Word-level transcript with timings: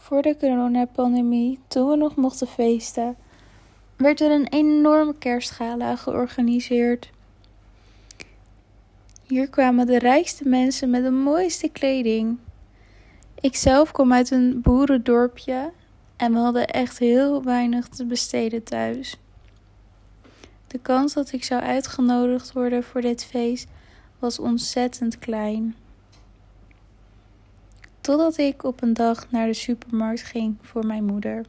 Voor 0.00 0.22
de 0.22 0.36
coronapandemie, 0.36 1.58
toen 1.68 1.90
we 1.90 1.96
nog 1.96 2.16
mochten 2.16 2.46
feesten, 2.46 3.16
werd 3.96 4.20
er 4.20 4.30
een 4.30 4.46
enorme 4.46 5.14
kerstgala 5.18 5.96
georganiseerd. 5.96 7.10
Hier 9.26 9.48
kwamen 9.48 9.86
de 9.86 9.98
rijkste 9.98 10.48
mensen 10.48 10.90
met 10.90 11.02
de 11.02 11.10
mooiste 11.10 11.68
kleding. 11.68 12.38
Ik 13.40 13.56
zelf 13.56 13.92
kom 13.92 14.12
uit 14.12 14.30
een 14.30 14.60
boerendorpje 14.60 15.72
en 16.16 16.32
we 16.32 16.38
hadden 16.38 16.66
echt 16.66 16.98
heel 16.98 17.42
weinig 17.42 17.88
te 17.88 18.04
besteden 18.04 18.62
thuis. 18.62 19.16
De 20.66 20.78
kans 20.78 21.12
dat 21.12 21.32
ik 21.32 21.44
zou 21.44 21.62
uitgenodigd 21.62 22.52
worden 22.52 22.82
voor 22.82 23.00
dit 23.00 23.24
feest 23.24 23.68
was 24.18 24.38
ontzettend 24.38 25.18
klein. 25.18 25.74
Totdat 28.00 28.38
ik 28.38 28.64
op 28.64 28.82
een 28.82 28.92
dag 28.92 29.30
naar 29.30 29.46
de 29.46 29.54
supermarkt 29.54 30.22
ging 30.22 30.56
voor 30.60 30.86
mijn 30.86 31.04
moeder. 31.04 31.44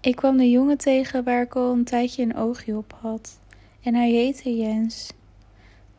Ik 0.00 0.16
kwam 0.16 0.36
de 0.36 0.50
jongen 0.50 0.78
tegen 0.78 1.24
waar 1.24 1.42
ik 1.42 1.56
al 1.56 1.72
een 1.72 1.84
tijdje 1.84 2.22
een 2.22 2.36
oogje 2.36 2.76
op 2.76 2.96
had. 3.00 3.38
En 3.82 3.94
hij 3.94 4.10
heette 4.10 4.56
Jens. 4.56 5.12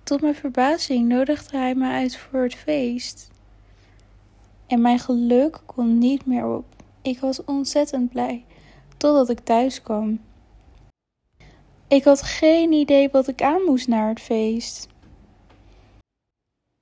Tot 0.03 0.21
mijn 0.21 0.35
verbazing 0.35 1.07
nodigde 1.07 1.57
hij 1.57 1.75
me 1.75 1.91
uit 1.91 2.17
voor 2.17 2.41
het 2.41 2.55
feest. 2.55 3.31
En 4.67 4.81
mijn 4.81 4.99
geluk 4.99 5.61
kon 5.65 5.97
niet 5.97 6.25
meer 6.25 6.47
op. 6.47 6.65
Ik 7.01 7.19
was 7.19 7.43
ontzettend 7.43 8.09
blij 8.09 8.45
totdat 8.97 9.29
ik 9.29 9.39
thuis 9.39 9.81
kwam. 9.81 10.19
Ik 11.87 12.03
had 12.03 12.21
geen 12.21 12.71
idee 12.71 13.09
wat 13.09 13.27
ik 13.27 13.41
aan 13.41 13.61
moest 13.61 13.87
naar 13.87 14.09
het 14.09 14.19
feest. 14.19 14.87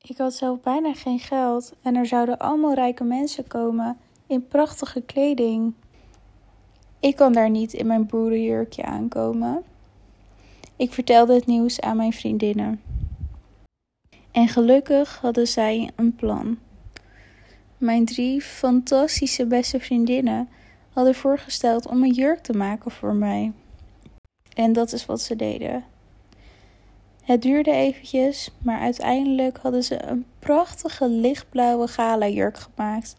Ik 0.08 0.18
had 0.18 0.34
zelf 0.34 0.62
bijna 0.62 0.94
geen 0.94 1.20
geld 1.20 1.74
en 1.82 1.96
er 1.96 2.06
zouden 2.06 2.38
allemaal 2.38 2.74
rijke 2.74 3.04
mensen 3.04 3.48
komen 3.48 3.98
in 4.28 4.48
prachtige 4.48 5.02
kleding. 5.02 5.74
Ik 7.00 7.16
kon 7.16 7.34
daar 7.34 7.50
niet 7.50 7.74
in 7.74 7.88
mijn 7.88 8.06
boerenjurkje 8.06 8.84
aankomen. 8.84 9.64
Ik 10.76 10.94
vertelde 10.94 11.34
het 11.34 11.46
nieuws 11.46 11.82
aan 11.82 11.98
mijn 11.98 12.14
vriendinnen. 12.14 12.82
En 14.32 14.48
gelukkig 14.48 15.20
hadden 15.22 15.48
zij 15.48 15.92
een 15.96 16.16
plan. 16.16 16.58
Mijn 17.78 18.06
drie 18.06 18.42
fantastische 18.42 19.46
beste 19.46 19.80
vriendinnen 19.80 20.50
hadden 20.90 21.16
voorgesteld 21.16 21.88
om 21.88 22.04
een 22.04 22.14
jurk 22.14 22.40
te 22.40 22.54
maken 22.54 22.92
voor 22.92 23.14
mij. 23.14 23.52
En 24.54 24.74
dat 24.74 24.92
is 24.92 25.06
wat 25.06 25.22
ze 25.22 25.36
deden. 25.36 25.84
Het 27.26 27.42
duurde 27.42 27.72
eventjes, 27.72 28.52
maar 28.58 28.80
uiteindelijk 28.80 29.58
hadden 29.58 29.84
ze 29.84 30.04
een 30.04 30.26
prachtige 30.40 31.10
lichtblauwe 31.10 31.88
gala 31.88 32.28
jurk 32.28 32.58
gemaakt. 32.58 33.16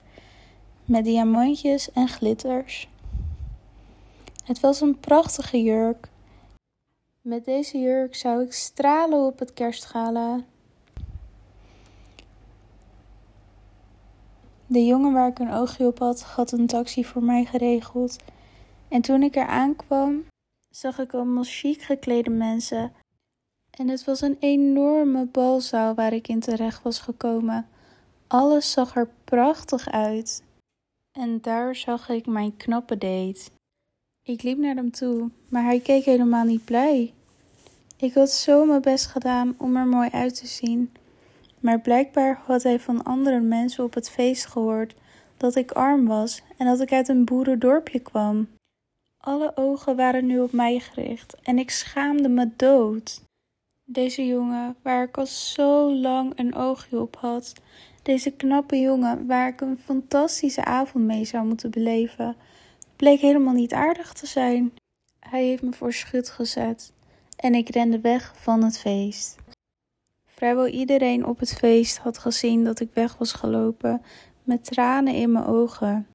Met 0.84 1.04
diamantjes 1.04 1.92
en 1.92 2.08
glitters. 2.08 2.88
Het 4.44 4.60
was 4.60 4.80
een 4.80 4.98
prachtige 4.98 5.62
jurk. 5.62 6.08
Met 7.20 7.44
deze 7.44 7.78
jurk 7.78 8.14
zou 8.14 8.42
ik 8.42 8.52
stralen 8.52 9.26
op 9.26 9.38
het 9.38 9.52
kerstgala. 9.52 10.40
De 14.66 14.84
jongen 14.84 15.12
waar 15.12 15.28
ik 15.28 15.38
een 15.38 15.52
oogje 15.52 15.86
op 15.86 15.98
had, 15.98 16.22
had 16.22 16.52
een 16.52 16.66
taxi 16.66 17.04
voor 17.04 17.22
mij 17.22 17.44
geregeld. 17.44 18.16
En 18.88 19.00
toen 19.00 19.22
ik 19.22 19.36
er 19.36 19.46
aankwam, 19.46 20.24
zag 20.70 20.98
ik 20.98 21.14
allemaal 21.14 21.44
chic 21.46 21.82
geklede 21.82 22.30
mensen. 22.30 22.92
En 23.76 23.88
het 23.88 24.04
was 24.04 24.20
een 24.20 24.36
enorme 24.40 25.26
balzaal 25.26 25.94
waar 25.94 26.12
ik 26.12 26.28
in 26.28 26.40
terecht 26.40 26.82
was 26.82 26.98
gekomen. 26.98 27.68
Alles 28.26 28.70
zag 28.72 28.96
er 28.96 29.08
prachtig 29.24 29.90
uit. 29.90 30.42
En 31.18 31.40
daar 31.40 31.74
zag 31.74 32.08
ik 32.08 32.26
mijn 32.26 32.56
knappe 32.56 32.98
date. 32.98 33.50
Ik 34.22 34.42
liep 34.42 34.58
naar 34.58 34.74
hem 34.74 34.90
toe, 34.90 35.30
maar 35.48 35.62
hij 35.62 35.80
keek 35.80 36.04
helemaal 36.04 36.44
niet 36.44 36.64
blij. 36.64 37.12
Ik 37.96 38.14
had 38.14 38.30
zo 38.30 38.64
mijn 38.64 38.80
best 38.80 39.06
gedaan 39.06 39.54
om 39.58 39.76
er 39.76 39.86
mooi 39.86 40.08
uit 40.10 40.34
te 40.34 40.46
zien. 40.46 40.92
Maar 41.60 41.80
blijkbaar 41.80 42.42
had 42.44 42.62
hij 42.62 42.80
van 42.80 43.04
andere 43.04 43.40
mensen 43.40 43.84
op 43.84 43.94
het 43.94 44.10
feest 44.10 44.46
gehoord 44.46 44.94
dat 45.36 45.54
ik 45.54 45.70
arm 45.70 46.06
was 46.06 46.42
en 46.56 46.66
dat 46.66 46.80
ik 46.80 46.92
uit 46.92 47.08
een 47.08 47.24
boerendorpje 47.24 48.00
kwam. 48.00 48.48
Alle 49.16 49.56
ogen 49.56 49.96
waren 49.96 50.26
nu 50.26 50.40
op 50.40 50.52
mij 50.52 50.78
gericht 50.78 51.36
en 51.42 51.58
ik 51.58 51.70
schaamde 51.70 52.28
me 52.28 52.50
dood. 52.56 53.24
Deze 53.88 54.26
jongen, 54.26 54.76
waar 54.82 55.02
ik 55.02 55.18
al 55.18 55.26
zo 55.26 55.94
lang 55.94 56.32
een 56.38 56.54
oogje 56.54 57.00
op 57.00 57.16
had, 57.16 57.52
deze 58.02 58.30
knappe 58.30 58.80
jongen, 58.80 59.26
waar 59.26 59.48
ik 59.48 59.60
een 59.60 59.78
fantastische 59.78 60.64
avond 60.64 61.04
mee 61.04 61.24
zou 61.24 61.46
moeten 61.46 61.70
beleven, 61.70 62.36
bleek 62.96 63.20
helemaal 63.20 63.54
niet 63.54 63.72
aardig 63.72 64.12
te 64.12 64.26
zijn. 64.26 64.72
Hij 65.20 65.44
heeft 65.44 65.62
me 65.62 65.72
voor 65.72 65.92
schut 65.92 66.30
gezet 66.30 66.92
en 67.36 67.54
ik 67.54 67.68
rende 67.68 68.00
weg 68.00 68.34
van 68.36 68.64
het 68.64 68.78
feest. 68.78 69.36
Vrijwel 70.26 70.66
iedereen 70.66 71.26
op 71.26 71.38
het 71.38 71.54
feest 71.54 71.98
had 71.98 72.18
gezien 72.18 72.64
dat 72.64 72.80
ik 72.80 72.90
weg 72.94 73.16
was 73.16 73.32
gelopen, 73.32 74.02
met 74.44 74.64
tranen 74.64 75.14
in 75.14 75.32
mijn 75.32 75.44
ogen. 75.44 76.06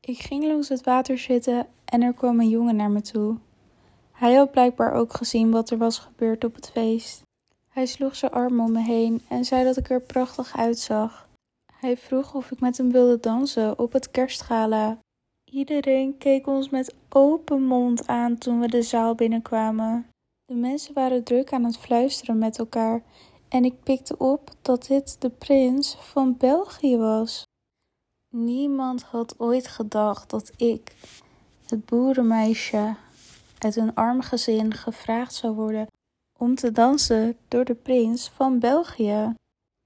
Ik 0.00 0.18
ging 0.18 0.44
langs 0.44 0.68
het 0.68 0.84
water 0.84 1.18
zitten 1.18 1.66
en 1.84 2.02
er 2.02 2.14
kwam 2.14 2.40
een 2.40 2.48
jongen 2.48 2.76
naar 2.76 2.90
me 2.90 3.00
toe. 3.00 3.36
Hij 4.16 4.34
had 4.34 4.50
blijkbaar 4.50 4.92
ook 4.92 5.14
gezien 5.14 5.50
wat 5.50 5.70
er 5.70 5.78
was 5.78 5.98
gebeurd 5.98 6.44
op 6.44 6.54
het 6.54 6.70
feest. 6.70 7.22
Hij 7.68 7.86
sloeg 7.86 8.16
zijn 8.16 8.32
arm 8.32 8.60
om 8.60 8.72
me 8.72 8.82
heen 8.82 9.22
en 9.28 9.44
zei 9.44 9.64
dat 9.64 9.76
ik 9.76 9.90
er 9.90 10.00
prachtig 10.00 10.56
uitzag. 10.56 11.28
Hij 11.72 11.96
vroeg 11.96 12.34
of 12.34 12.50
ik 12.50 12.60
met 12.60 12.76
hem 12.76 12.92
wilde 12.92 13.20
dansen 13.20 13.78
op 13.78 13.92
het 13.92 14.10
kerstgala. 14.10 14.98
Iedereen 15.44 16.18
keek 16.18 16.46
ons 16.46 16.70
met 16.70 16.94
open 17.08 17.62
mond 17.62 18.06
aan 18.06 18.38
toen 18.38 18.60
we 18.60 18.68
de 18.68 18.82
zaal 18.82 19.14
binnenkwamen. 19.14 20.06
De 20.44 20.54
mensen 20.54 20.94
waren 20.94 21.24
druk 21.24 21.52
aan 21.52 21.64
het 21.64 21.78
fluisteren 21.78 22.38
met 22.38 22.58
elkaar 22.58 23.02
en 23.48 23.64
ik 23.64 23.82
pikte 23.82 24.18
op 24.18 24.50
dat 24.62 24.86
dit 24.86 25.20
de 25.20 25.30
prins 25.30 25.96
van 26.00 26.36
België 26.36 26.96
was. 26.96 27.42
Niemand 28.28 29.02
had 29.02 29.34
ooit 29.38 29.68
gedacht 29.68 30.30
dat 30.30 30.52
ik, 30.56 30.94
het 31.66 31.84
boerenmeisje 31.84 32.96
uit 33.64 33.76
een 33.76 33.94
arm 33.94 34.20
gezin, 34.20 34.74
gevraagd 34.74 35.34
zou 35.34 35.54
worden 35.54 35.86
om 36.38 36.54
te 36.54 36.72
dansen 36.72 37.36
door 37.48 37.64
de 37.64 37.74
prins 37.74 38.28
van 38.28 38.58
België. 38.58 39.34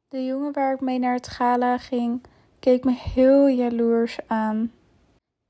De 0.09 0.25
jongen 0.25 0.53
waar 0.53 0.75
ik 0.75 0.81
mee 0.81 0.99
naar 0.99 1.15
het 1.15 1.29
gala 1.29 1.79
ging, 1.79 2.23
keek 2.59 2.85
me 2.85 2.93
heel 2.93 3.49
jaloers 3.49 4.19
aan. 4.27 4.73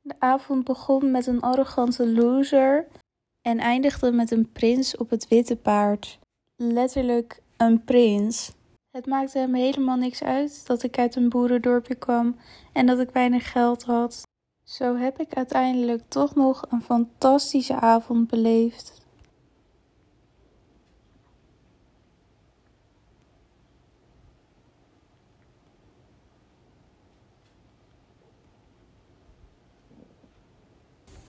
De 0.01 0.15
avond 0.19 0.65
begon 0.65 1.11
met 1.11 1.27
een 1.27 1.41
arrogante 1.41 2.09
loser 2.09 2.87
en 3.43 3.59
eindigde 3.59 4.13
met 4.13 4.31
een 4.31 4.53
prins 4.53 4.97
op 4.97 5.11
het 5.11 5.29
witte 5.29 5.57
paard. 5.57 6.19
Letterlijk 6.57 7.43
een 7.57 7.85
prins. 7.85 8.53
Het 8.91 9.07
maakte 9.07 9.39
hem 9.39 9.55
helemaal 9.55 9.97
niks 9.97 10.23
uit 10.23 10.67
dat 10.67 10.83
ik 10.83 10.99
uit 10.99 11.17
een 11.17 11.29
boerendorpje 11.29 11.95
kwam 11.95 12.37
en 12.73 12.87
dat 12.87 12.99
ik 12.99 13.11
weinig 13.11 13.53
geld 13.53 13.85
had. 13.85 14.23
Zo 14.71 14.97
heb 14.97 15.21
ik 15.21 15.35
uiteindelijk 15.35 16.03
toch 16.09 16.35
nog 16.35 16.63
een 16.71 16.83
fantastische 16.83 17.75
avond 17.75 18.29
beleefd. 18.29 19.00